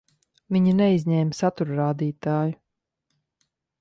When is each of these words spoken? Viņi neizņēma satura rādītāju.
Viņi 0.55 0.71
neizņēma 0.79 1.37
satura 1.41 1.77
rādītāju. 1.83 2.59